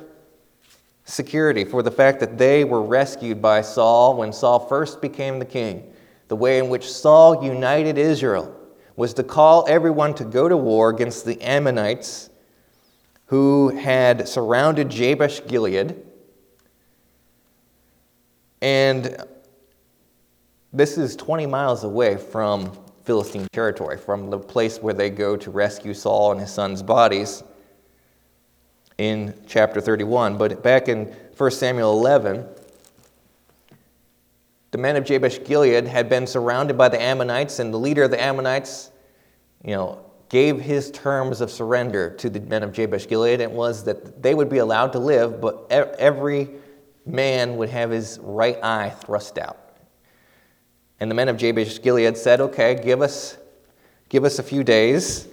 [1.07, 5.47] security, for the fact that they were rescued by Saul when Saul first became the
[5.47, 5.95] king.
[6.29, 8.56] The way in which Saul united Israel
[8.97, 12.31] was to call everyone to go to war against the Ammonites
[13.27, 15.97] who had surrounded Jabesh Gilead.
[18.63, 19.17] And
[20.73, 22.73] this is 20 miles away from
[23.05, 27.43] Philistine territory, from the place where they go to rescue Saul and his son's bodies
[28.99, 30.39] in chapter 31.
[30.39, 31.07] But back in
[31.37, 32.47] 1 Samuel 11,
[34.77, 38.11] the men of Jabesh Gilead had been surrounded by the Ammonites, and the leader of
[38.11, 38.91] the Ammonites,
[39.65, 43.41] you know, gave his terms of surrender to the men of Jabesh Gilead.
[43.41, 46.51] It was that they would be allowed to live, but every
[47.07, 49.79] man would have his right eye thrust out.
[51.01, 53.39] And the men of Jabesh Gilead said, Okay, give us,
[54.11, 55.27] give us a few days,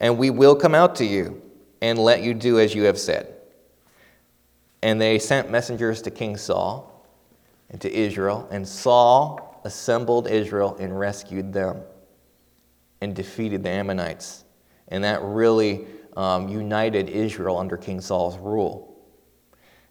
[0.00, 1.40] and we will come out to you
[1.80, 3.34] and let you do as you have said.
[4.82, 6.92] And they sent messengers to King Saul
[7.70, 11.82] and to Israel, and Saul assembled Israel and rescued them
[13.00, 14.44] and defeated the Ammonites.
[14.88, 18.96] And that really um, united Israel under King Saul's rule.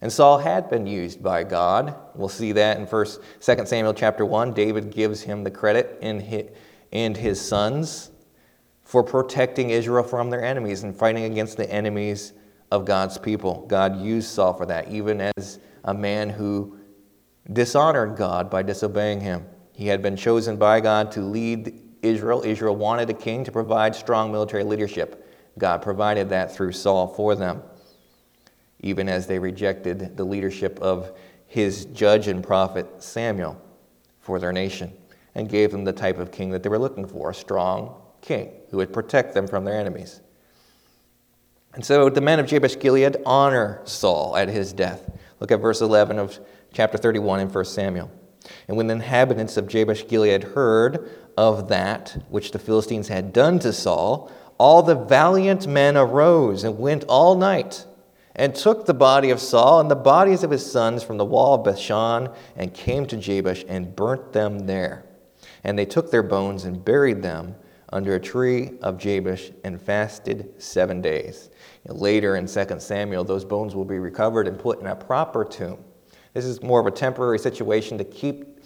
[0.01, 1.95] And Saul had been used by God.
[2.15, 4.53] We'll see that in first, 2 Samuel chapter 1.
[4.53, 8.11] David gives him the credit and his sons
[8.83, 12.33] for protecting Israel from their enemies and fighting against the enemies
[12.71, 13.65] of God's people.
[13.67, 16.77] God used Saul for that, even as a man who
[17.51, 19.45] dishonored God by disobeying him.
[19.73, 22.43] He had been chosen by God to lead Israel.
[22.43, 25.21] Israel wanted a king to provide strong military leadership.
[25.57, 27.61] God provided that through Saul for them,
[28.79, 33.61] even as they rejected the leadership of his judge and prophet Samuel
[34.19, 34.91] for their nation
[35.35, 38.51] and gave them the type of king that they were looking for a strong king
[38.71, 40.21] who would protect them from their enemies.
[41.73, 45.09] And so the men of Jabesh Gilead honor Saul at his death.
[45.39, 46.39] Look at verse 11 of
[46.75, 48.11] chapter 31 in 1 Samuel.
[48.67, 53.59] And when the inhabitants of Jabesh Gilead heard of that which the Philistines had done
[53.59, 57.85] to Saul, all the valiant men arose and went all night
[58.35, 61.53] and took the body of Saul and the bodies of his sons from the wall
[61.55, 65.05] of Bethshan and came to Jabesh and burnt them there.
[65.63, 67.55] And they took their bones and buried them
[67.93, 71.49] under a tree of Jabesh and fasted seven days.
[71.85, 75.77] Later in 2 Samuel, those bones will be recovered and put in a proper tomb.
[76.35, 78.59] This is more of a temporary situation to keep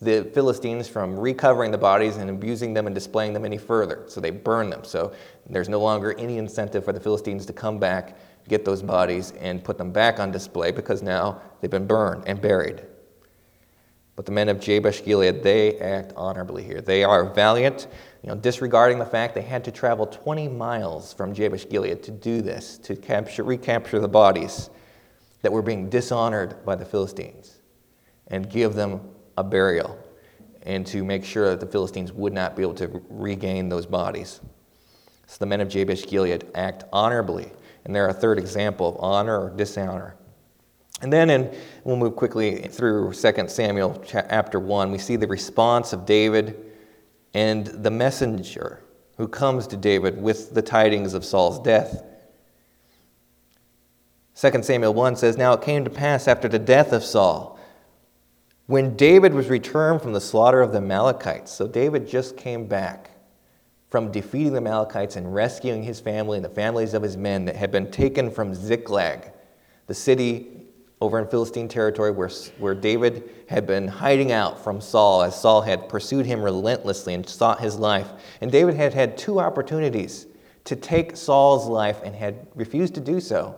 [0.00, 4.04] the Philistines from recovering the bodies and abusing them and displaying them any further.
[4.06, 4.84] So they burn them.
[4.84, 5.12] So
[5.50, 9.64] there's no longer any incentive for the Philistines to come back, get those bodies, and
[9.64, 12.84] put them back on display because now they've been burned and buried.
[14.14, 16.80] But the men of Jabesh Gilead, they act honorably here.
[16.80, 17.88] They are valiant,
[18.22, 22.12] you know, disregarding the fact they had to travel 20 miles from Jabesh Gilead to
[22.12, 24.70] do this, to capture, recapture the bodies
[25.42, 27.58] that were being dishonored by the Philistines
[28.28, 29.00] and give them
[29.36, 29.98] a burial
[30.62, 34.40] and to make sure that the Philistines would not be able to regain those bodies.
[35.26, 37.50] So the men of Jabesh Gilead act honorably.
[37.84, 40.16] And they're a third example of honor or dishonor.
[41.02, 45.92] And then, in, we'll move quickly through 2 Samuel chapter 1, we see the response
[45.92, 46.72] of David
[47.34, 48.82] and the messenger
[49.18, 52.02] who comes to David with the tidings of Saul's death.
[54.38, 57.58] 2 Samuel 1 says, Now it came to pass after the death of Saul,
[58.66, 61.50] when David was returned from the slaughter of the Amalekites.
[61.50, 63.12] So David just came back
[63.88, 67.56] from defeating the Amalekites and rescuing his family and the families of his men that
[67.56, 69.32] had been taken from Ziklag,
[69.86, 70.66] the city
[71.00, 75.62] over in Philistine territory where, where David had been hiding out from Saul as Saul
[75.62, 78.10] had pursued him relentlessly and sought his life.
[78.42, 80.26] And David had had two opportunities
[80.64, 83.56] to take Saul's life and had refused to do so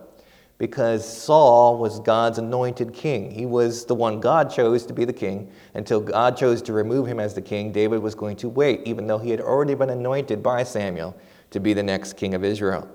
[0.59, 3.31] because Saul was God's anointed king.
[3.31, 5.51] He was the one God chose to be the king.
[5.75, 9.07] Until God chose to remove him as the king, David was going to wait, even
[9.07, 11.17] though he had already been anointed by Samuel
[11.51, 12.89] to be the next king of Israel.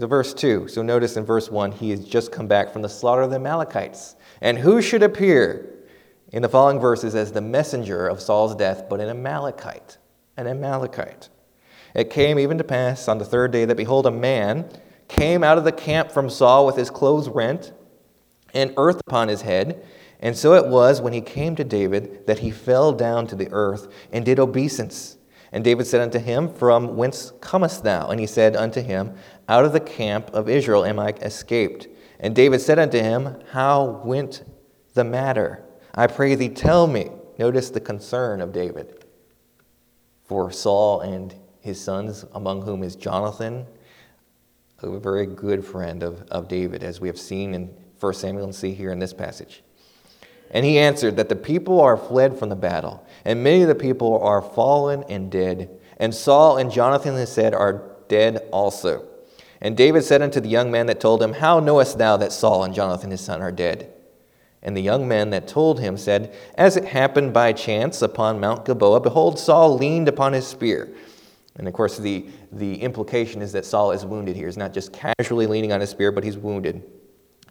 [0.00, 0.68] To verse 2.
[0.68, 3.36] So notice in verse 1, he has just come back from the slaughter of the
[3.36, 4.16] Amalekites.
[4.40, 5.74] And who should appear
[6.32, 9.98] in the following verses as the messenger of Saul's death but an Amalekite?
[10.36, 11.28] An Amalekite.
[11.94, 14.68] It came even to pass on the third day that, behold, a man
[15.08, 17.72] came out of the camp from Saul with his clothes rent
[18.54, 19.84] and earth upon his head.
[20.20, 23.48] And so it was when he came to David that he fell down to the
[23.50, 25.16] earth and did obeisance.
[25.52, 28.08] And David said unto him, From whence comest thou?
[28.08, 29.14] And he said unto him,
[29.48, 31.88] Out of the camp of Israel am I escaped.
[32.20, 34.44] And David said unto him, How went
[34.94, 35.64] the matter?
[35.94, 37.10] I pray thee, tell me.
[37.38, 39.04] Notice the concern of David
[40.24, 43.66] for Saul and his sons, among whom is Jonathan,
[44.82, 48.54] a very good friend of, of David, as we have seen in 1 Samuel and
[48.54, 49.62] see here in this passage.
[50.50, 53.74] And he answered that the people are fled from the battle, and many of the
[53.74, 55.68] people are fallen and dead.
[55.98, 59.04] And Saul and Jonathan, his said, are dead also.
[59.60, 62.62] And David said unto the young man that told him, How knowest thou that Saul
[62.62, 63.92] and Jonathan his son are dead?
[64.62, 68.64] And the young man that told him said, As it happened by chance upon Mount
[68.64, 70.88] Gilboa, behold, Saul leaned upon his spear.
[71.58, 74.46] And of course, the, the implication is that Saul is wounded here.
[74.46, 76.82] He's not just casually leaning on his spear, but he's wounded.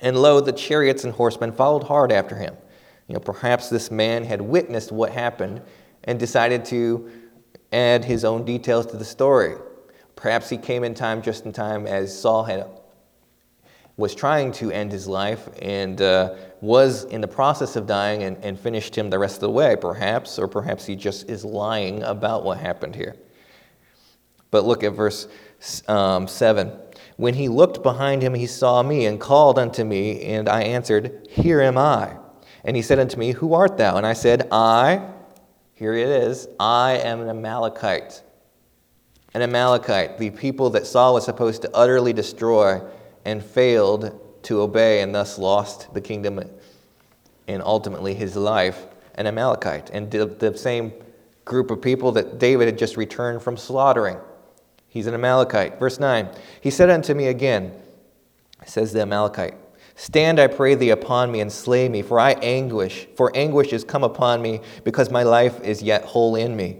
[0.02, 2.56] And lo, the chariots and horsemen followed hard after him.
[3.08, 5.62] You know, perhaps this man had witnessed what happened
[6.06, 7.10] and decided to
[7.72, 9.56] add his own details to the story.
[10.16, 12.66] Perhaps he came in time, just in time, as Saul had
[13.98, 18.38] was trying to end his life and uh, was in the process of dying and,
[18.44, 22.04] and finished him the rest of the way, perhaps, or perhaps he just is lying
[22.04, 23.16] about what happened here.
[24.52, 25.28] But look at verse
[25.88, 26.72] um, 7.
[27.18, 31.28] When he looked behind him, he saw me and called unto me, and I answered,
[31.30, 32.16] Here am I.
[32.64, 33.98] And he said unto me, Who art thou?
[33.98, 35.10] And I said, I,
[35.74, 38.22] here it is, I am an Amalekite.
[39.34, 42.82] An Amalekite, the people that Saul was supposed to utterly destroy
[43.26, 46.42] and failed to obey and thus lost the kingdom
[47.48, 49.90] and ultimately his life, an Amalekite.
[49.92, 50.94] And the, the same
[51.46, 54.18] group of people that David had just returned from slaughtering.
[54.98, 55.78] He's an Amalekite.
[55.78, 56.28] Verse 9
[56.60, 57.72] He said unto me again,
[58.66, 59.54] says the Amalekite,
[59.94, 63.84] Stand, I pray thee, upon me and slay me, for I anguish, for anguish is
[63.84, 66.78] come upon me, because my life is yet whole in me.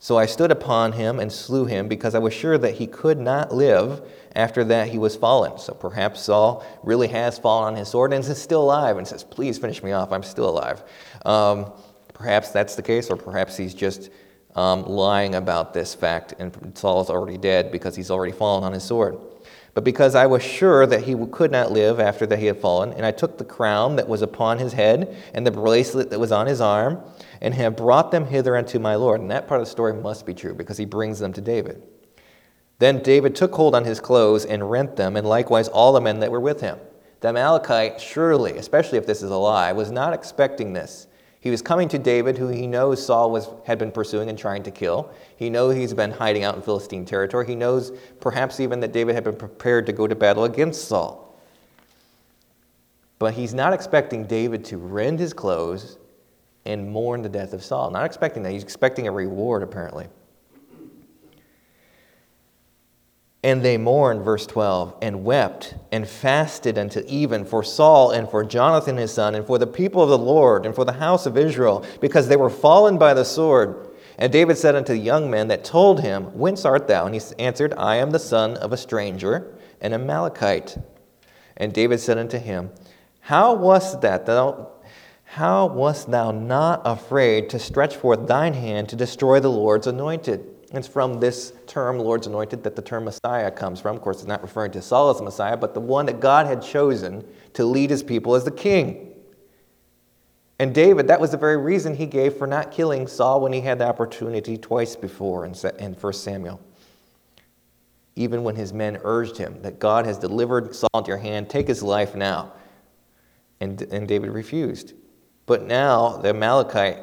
[0.00, 3.20] So I stood upon him and slew him, because I was sure that he could
[3.20, 4.02] not live
[4.34, 5.56] after that he was fallen.
[5.56, 9.22] So perhaps Saul really has fallen on his sword and is still alive and says,
[9.22, 10.82] Please finish me off, I'm still alive.
[11.24, 11.72] Um,
[12.14, 14.10] perhaps that's the case, or perhaps he's just
[14.54, 18.72] um, lying about this fact and Saul is already dead because he's already fallen on
[18.72, 19.18] his sword
[19.74, 22.92] but because I was sure that he could not live after that he had fallen,
[22.92, 26.30] and I took the crown that was upon his head and the bracelet that was
[26.30, 27.00] on his arm,
[27.40, 29.20] and have brought them hither unto my Lord.
[29.20, 31.82] And that part of the story must be true because he brings them to David.
[32.78, 36.20] Then David took hold on his clothes and rent them, and likewise all the men
[36.20, 36.78] that were with him.
[37.20, 41.08] The Amalekite, surely, especially if this is a lie, was not expecting this.
[41.44, 44.62] He was coming to David, who he knows Saul was, had been pursuing and trying
[44.62, 45.10] to kill.
[45.36, 47.46] He knows he's been hiding out in Philistine territory.
[47.46, 51.38] He knows perhaps even that David had been prepared to go to battle against Saul.
[53.18, 55.98] But he's not expecting David to rend his clothes
[56.64, 57.90] and mourn the death of Saul.
[57.90, 60.06] Not expecting that, he's expecting a reward, apparently.
[63.44, 68.42] And they mourned, verse 12, and wept and fasted until even for Saul and for
[68.42, 71.36] Jonathan his son, and for the people of the Lord, and for the house of
[71.36, 73.90] Israel, because they were fallen by the sword.
[74.16, 77.04] And David said unto the young men that told him, Whence art thou?
[77.04, 80.78] And he answered, I am the son of a stranger, an Amalekite.
[81.58, 82.70] And David said unto him,
[83.20, 84.70] How wast that thou
[85.24, 90.53] how wast thou not afraid to stretch forth thine hand to destroy the Lord's anointed?
[90.76, 93.96] It's from this term, Lord's anointed, that the term Messiah comes from.
[93.96, 96.62] Of course, it's not referring to Saul as Messiah, but the one that God had
[96.62, 99.14] chosen to lead his people as the king.
[100.58, 103.60] And David, that was the very reason he gave for not killing Saul when he
[103.60, 106.60] had the opportunity twice before in 1 Samuel.
[108.16, 111.66] Even when his men urged him that God has delivered Saul into your hand, take
[111.66, 112.52] his life now.
[113.60, 114.92] And, and David refused.
[115.46, 117.00] But now the Amalekite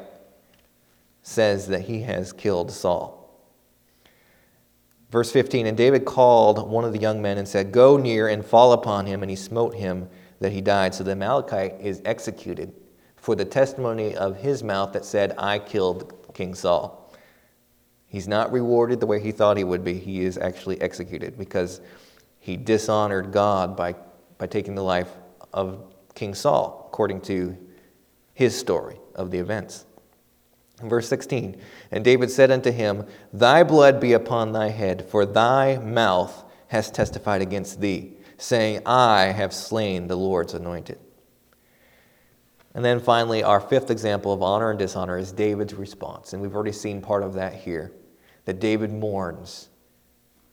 [1.22, 3.21] says that he has killed Saul.
[5.12, 8.44] Verse 15 And David called one of the young men and said, Go near and
[8.44, 9.22] fall upon him.
[9.22, 10.08] And he smote him
[10.40, 10.94] that he died.
[10.94, 12.72] So the Amalekite is executed
[13.16, 16.98] for the testimony of his mouth that said, I killed King Saul.
[18.08, 19.98] He's not rewarded the way he thought he would be.
[19.98, 21.80] He is actually executed because
[22.40, 23.94] he dishonored God by,
[24.38, 25.10] by taking the life
[25.52, 27.56] of King Saul, according to
[28.34, 29.86] his story of the events.
[30.82, 31.60] Verse 16
[31.90, 36.90] And David said unto him, Thy blood be upon thy head, for thy mouth has
[36.90, 40.98] testified against thee, saying, I have slain the Lord's anointed.
[42.74, 46.32] And then finally, our fifth example of honor and dishonor is David's response.
[46.32, 47.92] And we've already seen part of that here
[48.46, 49.68] that David mourns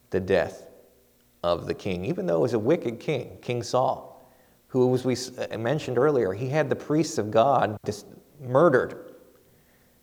[0.09, 0.67] the death
[1.43, 4.09] of the king, even though it was a wicked king, King Saul
[4.69, 5.15] who, as we
[5.57, 7.77] mentioned earlier, he had the priests of God
[8.39, 9.08] murdered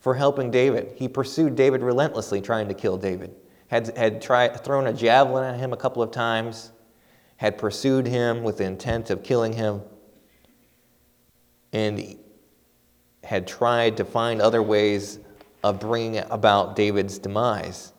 [0.07, 0.93] for helping David.
[0.95, 3.35] He pursued David relentlessly, trying to kill David.
[3.67, 4.23] Had, had
[4.63, 6.71] thrown a javelin at him a couple of times,
[7.39, 9.83] had pursued him with the intent of killing him,
[11.73, 12.17] and
[13.25, 15.19] had tried to find other ways
[15.65, 17.93] of bringing about David's demise.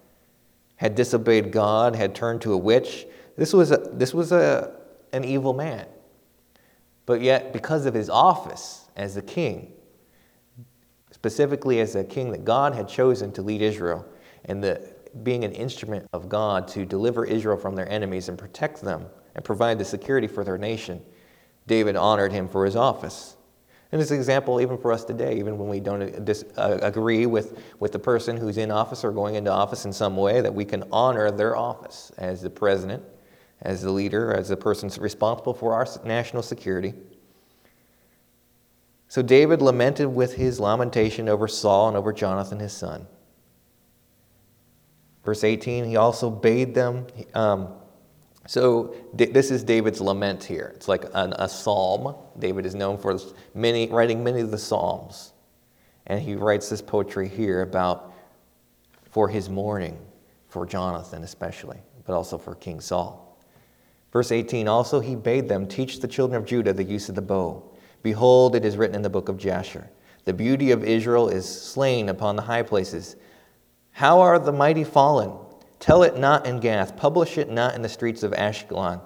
[0.77, 3.05] Had disobeyed God, had turned to a witch.
[3.35, 4.77] This was, a, this was a,
[5.11, 5.85] an evil man.
[7.05, 9.73] But yet, because of his office as a king,
[11.27, 14.05] specifically as a king that God had chosen to lead Israel,
[14.45, 14.81] and the,
[15.23, 19.05] being an instrument of God to deliver Israel from their enemies and protect them
[19.35, 21.01] and provide the security for their nation,
[21.67, 23.35] David honored him for his office.
[23.91, 27.25] And it's an example even for us today, even when we don't dis- uh, agree
[27.25, 30.53] with, with the person who's in office or going into office in some way, that
[30.53, 33.03] we can honor their office as the president
[33.63, 36.93] as the leader, as the person responsible for our national security.
[39.07, 43.07] So David lamented with his lamentation over Saul and over Jonathan his son.
[45.23, 47.05] Verse 18, he also bade them.
[47.33, 47.69] Um,
[48.47, 50.71] so this is David's lament here.
[50.75, 52.15] It's like an, a psalm.
[52.39, 53.19] David is known for
[53.53, 55.33] many, writing many of the psalms.
[56.05, 58.13] And he writes this poetry here about
[59.11, 59.97] for his mourning,
[60.47, 63.37] for Jonathan especially, but also for King Saul.
[64.13, 67.21] Verse 18 Also he bade them teach the children of Judah the use of the
[67.21, 67.69] bow.
[68.07, 69.89] Behold, it is written in the book of Jasher
[70.23, 73.17] The beauty of Israel is slain upon the high places.
[73.91, 75.33] How are the mighty fallen?
[75.79, 79.01] Tell it not in Gath, publish it not in the streets of Ashkelon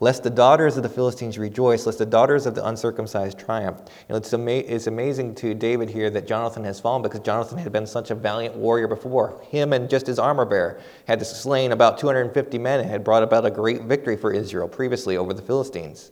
[0.00, 3.80] lest the daughters of the Philistines rejoice, lest the daughters of the uncircumcised triumph.
[3.86, 7.58] You know, it's, ama- it's amazing to David here that Jonathan has fallen because Jonathan
[7.58, 9.40] had been such a valiant warrior before.
[9.48, 13.46] Him and just his armor bearer had slain about 250 men and had brought about
[13.46, 16.10] a great victory for Israel previously over the Philistines.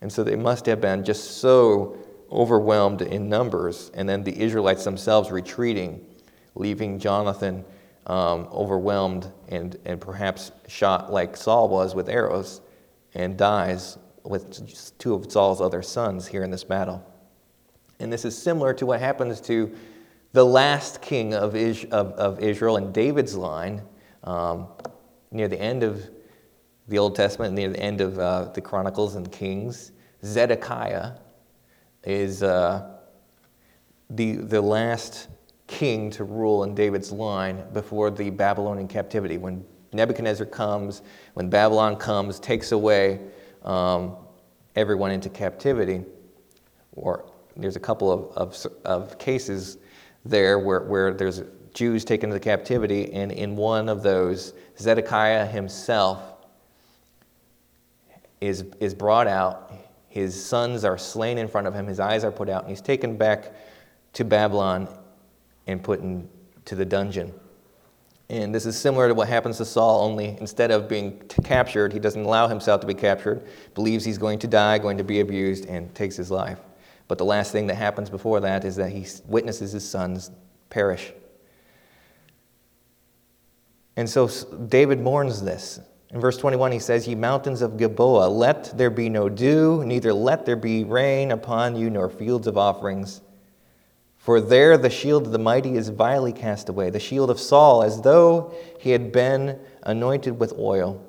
[0.00, 1.96] And so they must have been just so
[2.30, 6.04] overwhelmed in numbers, and then the Israelites themselves retreating,
[6.54, 7.64] leaving Jonathan
[8.06, 12.60] um, overwhelmed and, and perhaps shot like Saul was with arrows
[13.14, 17.04] and dies with two of Saul's other sons here in this battle.
[17.98, 19.74] And this is similar to what happens to
[20.32, 23.82] the last king of, Is- of, of Israel in David's line
[24.24, 24.68] um,
[25.30, 26.08] near the end of
[26.90, 29.92] the Old Testament, near the end of uh, the Chronicles and Kings.
[30.24, 31.12] Zedekiah
[32.04, 32.96] is uh,
[34.10, 35.28] the, the last
[35.68, 39.38] king to rule in David's line before the Babylonian captivity.
[39.38, 41.02] When Nebuchadnezzar comes,
[41.34, 43.20] when Babylon comes, takes away
[43.64, 44.16] um,
[44.74, 46.04] everyone into captivity,
[46.92, 47.24] or
[47.56, 49.78] there's a couple of, of, of cases
[50.24, 56.29] there where, where there's Jews taken into captivity, and in one of those, Zedekiah himself
[58.40, 59.72] is, is brought out.
[60.08, 62.80] His sons are slain in front of him, his eyes are put out, and he's
[62.80, 63.54] taken back
[64.14, 64.88] to Babylon
[65.66, 67.32] and put into the dungeon.
[68.28, 71.92] And this is similar to what happens to Saul, only instead of being t- captured,
[71.92, 75.18] he doesn't allow himself to be captured, believes he's going to die, going to be
[75.18, 76.60] abused, and takes his life.
[77.08, 80.30] But the last thing that happens before that is that he witnesses his sons
[80.70, 81.12] perish.
[83.96, 84.28] And so
[84.68, 85.80] David mourns this.
[86.12, 90.12] In verse 21, he says, Ye mountains of Gilboa, let there be no dew, neither
[90.12, 93.20] let there be rain upon you, nor fields of offerings.
[94.18, 97.82] For there the shield of the mighty is vilely cast away, the shield of Saul,
[97.82, 101.02] as though he had been anointed with oil,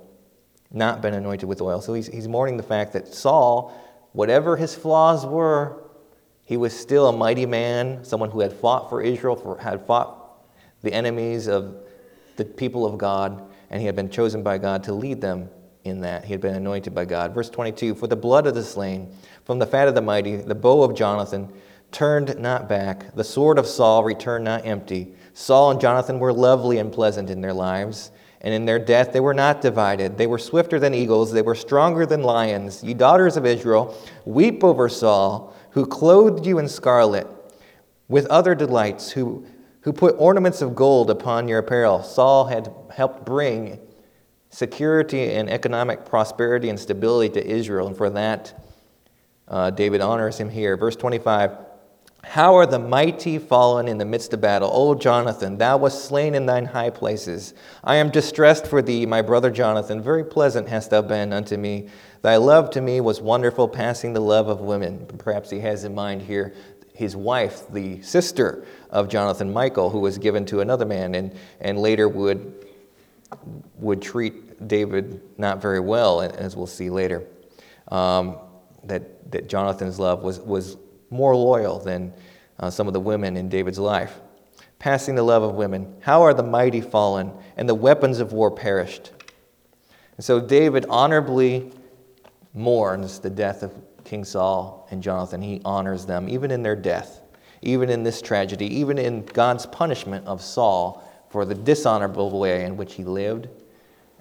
[0.72, 1.82] not been anointed with oil.
[1.82, 3.74] So he's, he's mourning the fact that Saul,
[4.14, 5.84] whatever his flaws were,
[6.46, 10.46] he was still a mighty man, someone who had fought for Israel, for, had fought
[10.82, 11.76] the enemies of
[12.38, 15.50] the people of God, and he had been chosen by God to lead them
[15.84, 16.26] in that.
[16.26, 17.34] He had been anointed by God.
[17.34, 19.12] Verse 22 For the blood of the slain,
[19.46, 21.52] from the fat of the mighty, the bow of Jonathan,
[21.92, 23.16] turned not back.
[23.16, 25.14] The sword of Saul returned not empty.
[25.34, 28.12] Saul and Jonathan were lovely and pleasant in their lives,
[28.42, 30.18] and in their death they were not divided.
[30.18, 32.84] They were swifter than eagles, they were stronger than lions.
[32.84, 37.28] Ye daughters of Israel, weep over Saul, who clothed you in scarlet,
[38.10, 39.46] with other delights, who,
[39.82, 42.04] who put ornaments of gold upon your apparel.
[42.04, 43.80] Saul had helped bring
[44.50, 48.54] security and economic prosperity and stability to Israel, and for that,
[49.48, 50.78] uh, David honors him here.
[50.78, 51.52] Verse 25.
[52.24, 54.70] How are the mighty fallen in the midst of battle?
[54.72, 57.56] O Jonathan, thou wast slain in thine high places.
[57.84, 60.04] I am distressed for thee, my brother Jonathan.
[60.04, 61.90] Very pleasant hast thou been unto me.
[62.22, 65.08] Thy love to me was wonderful, passing the love of women.
[65.18, 66.54] Perhaps he has in mind here
[67.02, 71.80] his wife, the sister of Jonathan, Michal, who was given to another man and, and
[71.80, 72.68] later would,
[73.78, 77.26] would treat David not very well, as we'll see later.
[77.88, 78.38] Um,
[78.84, 80.78] that, that Jonathan's love was, was
[81.10, 82.14] more loyal than
[82.60, 84.20] uh, some of the women in David's life.
[84.78, 85.96] Passing the love of women.
[86.02, 89.12] How are the mighty fallen and the weapons of war perished?
[90.18, 91.72] And so David honorably
[92.54, 95.42] mourns the death of King Saul and Jonathan.
[95.42, 97.22] He honors them, even in their death,
[97.62, 102.76] even in this tragedy, even in God's punishment of Saul for the dishonorable way in
[102.76, 103.48] which he lived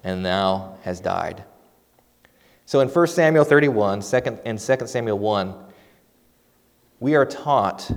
[0.05, 1.43] and now has died.
[2.67, 5.55] So in 1 Samuel 31 2nd, and 2 Samuel 1,
[7.01, 7.91] we are taught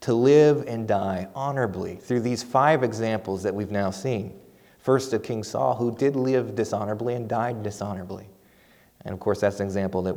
[0.00, 4.36] to live and die honorably through these five examples that we've now seen.
[4.80, 8.28] First, of King Saul, who did live dishonorably and died dishonorably.
[9.04, 10.16] And of course, that's an example that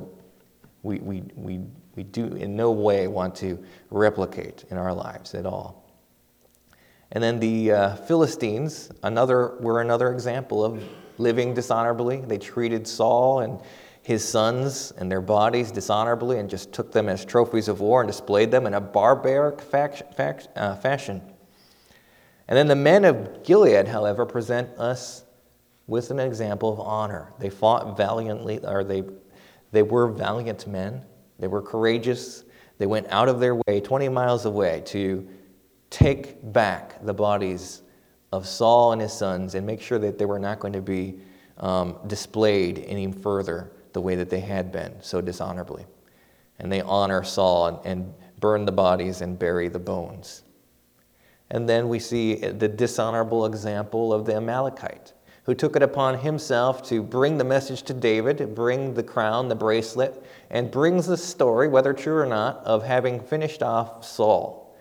[0.83, 1.59] we, we, we,
[1.95, 5.85] we do in no way want to replicate in our lives at all.
[7.11, 10.83] And then the uh, Philistines, another, were another example of
[11.17, 12.21] living dishonorably.
[12.21, 13.59] They treated Saul and
[14.03, 18.07] his sons and their bodies dishonorably and just took them as trophies of war and
[18.07, 21.21] displayed them in a barbaric uh, fashion.
[22.47, 25.23] And then the men of Gilead, however, present us
[25.85, 27.33] with an example of honor.
[27.39, 29.03] They fought valiantly, or they,
[29.71, 31.05] they were valiant men.
[31.37, 32.43] They were courageous.
[32.77, 35.27] They went out of their way, 20 miles away, to
[35.89, 37.81] take back the bodies
[38.31, 41.19] of Saul and his sons and make sure that they were not going to be
[41.57, 45.85] um, displayed any further the way that they had been, so dishonorably.
[46.59, 50.43] And they honor Saul and, and burn the bodies and bury the bones.
[51.51, 55.13] And then we see the dishonorable example of the Amalekite,
[55.49, 59.55] who took it upon himself to bring the message to David, bring the crown, the
[59.55, 64.77] bracelet, and brings the story, whether true or not, of having finished off Saul.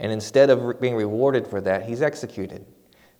[0.00, 2.66] And instead of being rewarded for that, he's executed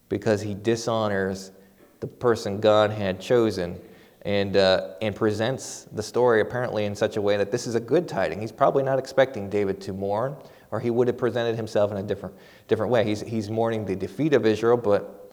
[0.08, 1.52] because he dishonors
[2.00, 3.80] the person God had chosen
[4.22, 7.80] and, uh, and presents the story apparently in such a way that this is a
[7.80, 8.40] good tiding.
[8.40, 10.34] He's probably not expecting David to mourn,
[10.72, 12.34] or he would have presented himself in a different,
[12.66, 13.04] different way.
[13.04, 15.23] He's, he's mourning the defeat of Israel, but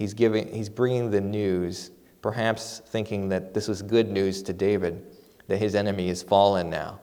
[0.00, 1.90] he's, giving, he's bringing the news,
[2.22, 5.06] perhaps thinking that this was good news to David,
[5.46, 6.98] that his enemy is fallen now.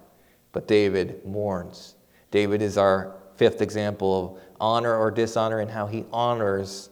[0.51, 1.95] But David mourns.
[2.31, 6.89] David is our fifth example of honor or dishonor and how he honors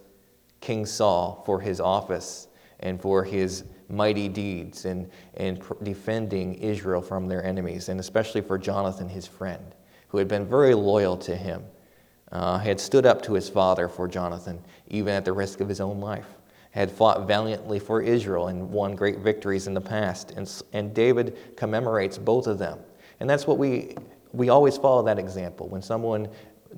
[0.62, 2.50] King Saul for his office
[2.82, 8.60] and for his mighty deeds and, and defending Israel from their enemies, and especially for
[8.60, 9.74] Jonathan, his friend,
[10.10, 11.64] who had been very loyal to him,
[12.32, 15.80] uh, had stood up to his father for Jonathan, even at the risk of his
[15.80, 16.28] own life,
[16.72, 20.32] had fought valiantly for Israel and won great victories in the past.
[20.32, 22.80] And, and David commemorates both of them.
[23.20, 23.96] And that's what we,
[24.34, 25.70] we always follow that example.
[25.70, 26.28] When someone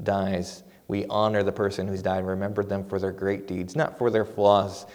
[0.04, 3.98] dies, we honor the person who's died and remember them for their great deeds, not
[3.98, 4.86] for their flaws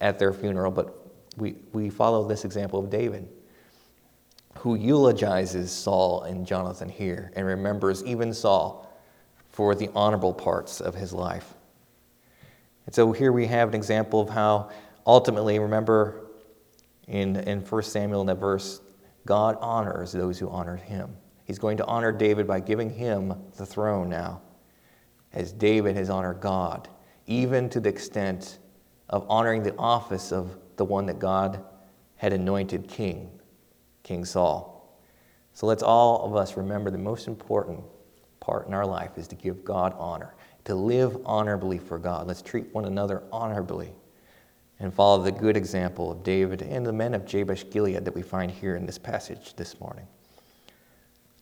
[0.00, 0.96] at their funeral, but
[1.36, 3.28] we, we follow this example of David.
[4.58, 8.89] who eulogizes Saul and Jonathan here and remembers even Saul
[9.60, 11.52] for the honorable parts of his life.
[12.86, 14.70] And so here we have an example of how
[15.04, 16.30] ultimately, remember
[17.06, 18.80] in, in 1 Samuel in that verse,
[19.26, 21.14] God honors those who honor him.
[21.44, 24.40] He's going to honor David by giving him the throne now,
[25.34, 26.88] as David has honored God,
[27.26, 28.60] even to the extent
[29.10, 31.62] of honoring the office of the one that God
[32.16, 33.28] had anointed king,
[34.04, 34.98] King Saul.
[35.52, 37.84] So let's all of us remember the most important
[38.50, 40.34] part in our life is to give God honor,
[40.64, 42.26] to live honorably for God.
[42.26, 43.92] Let's treat one another honorably
[44.80, 48.22] and follow the good example of David and the men of Jabesh Gilead that we
[48.22, 50.04] find here in this passage this morning.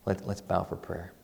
[0.05, 1.15] Let, us bow for prayer.